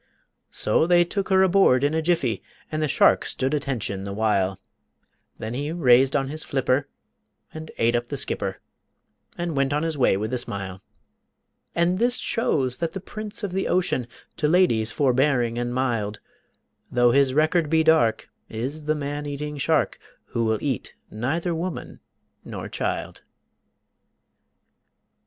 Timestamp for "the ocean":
13.51-14.07